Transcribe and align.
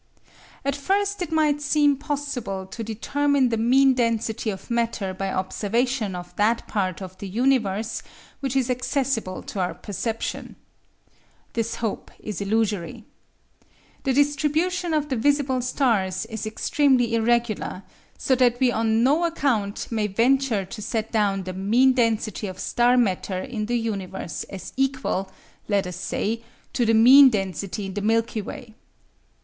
At 0.65 0.75
first 0.75 1.21
it 1.21 1.31
might 1.31 1.61
seem 1.61 1.95
possible 1.95 2.65
to 2.65 2.83
determine 2.83 3.49
the 3.49 3.57
mean 3.57 3.93
density 3.93 4.49
of 4.49 4.71
matter 4.71 5.13
by 5.13 5.31
observation 5.31 6.15
of 6.15 6.35
that 6.37 6.67
part 6.67 7.03
of 7.03 7.15
the 7.19 7.27
universe 7.27 8.01
which 8.39 8.55
is 8.55 8.67
accessible 8.71 9.43
to 9.43 9.59
our 9.59 9.75
perception. 9.75 10.55
This 11.53 11.75
hope 11.75 12.09
is 12.19 12.41
illusory. 12.41 13.03
The 14.03 14.13
distribution 14.13 14.95
of 14.95 15.09
the 15.09 15.15
visible 15.15 15.61
stars 15.61 16.25
is 16.25 16.47
extremely 16.47 17.13
irregular, 17.13 17.83
so 18.17 18.33
that 18.33 18.59
we 18.59 18.71
on 18.71 19.03
no 19.03 19.23
account 19.25 19.87
may 19.91 20.07
venture 20.07 20.65
to 20.65 20.81
set 20.81 21.11
down 21.11 21.43
the 21.43 21.53
mean 21.53 21.93
density 21.93 22.47
of 22.47 22.57
star 22.59 22.97
matter 22.97 23.37
in 23.39 23.67
the 23.67 23.77
universe 23.77 24.45
as 24.45 24.73
equal, 24.77 25.29
let 25.67 25.85
us 25.85 25.97
say, 25.97 26.41
to 26.73 26.87
the 26.87 26.95
mean 26.95 27.29
density 27.29 27.85
in 27.85 27.93
the 27.93 28.01
Milky 28.01 28.41
Way. 28.41 28.73